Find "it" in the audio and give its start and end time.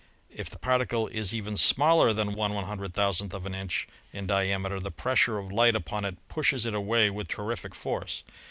6.05-6.17, 6.65-6.73